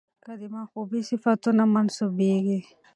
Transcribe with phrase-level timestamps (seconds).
[0.23, 2.59] که د محبوبې صفتونه منسوبېږي،